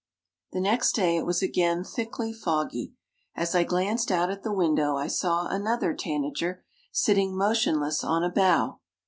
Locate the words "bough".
8.31-8.79